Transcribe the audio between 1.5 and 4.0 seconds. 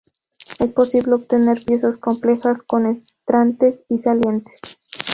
piezas complejas con entrantes y